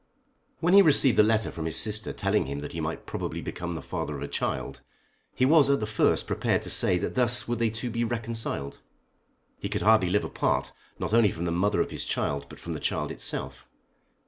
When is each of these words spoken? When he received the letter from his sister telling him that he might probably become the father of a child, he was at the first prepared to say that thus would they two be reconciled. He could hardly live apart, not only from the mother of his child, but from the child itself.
When 0.61 0.73
he 0.73 0.81
received 0.81 1.15
the 1.15 1.21
letter 1.21 1.51
from 1.51 1.65
his 1.65 1.77
sister 1.77 2.11
telling 2.11 2.47
him 2.47 2.57
that 2.61 2.71
he 2.71 2.81
might 2.81 3.05
probably 3.05 3.39
become 3.39 3.73
the 3.73 3.83
father 3.83 4.15
of 4.15 4.23
a 4.23 4.27
child, 4.27 4.81
he 5.35 5.45
was 5.45 5.69
at 5.69 5.79
the 5.79 5.85
first 5.85 6.25
prepared 6.25 6.63
to 6.63 6.71
say 6.71 6.97
that 6.97 7.13
thus 7.13 7.47
would 7.47 7.59
they 7.59 7.69
two 7.69 7.91
be 7.91 8.03
reconciled. 8.03 8.79
He 9.59 9.69
could 9.69 9.83
hardly 9.83 10.09
live 10.09 10.23
apart, 10.25 10.71
not 10.97 11.13
only 11.13 11.29
from 11.29 11.45
the 11.45 11.51
mother 11.51 11.81
of 11.81 11.91
his 11.91 12.03
child, 12.03 12.47
but 12.49 12.59
from 12.59 12.73
the 12.73 12.79
child 12.79 13.11
itself. 13.11 13.67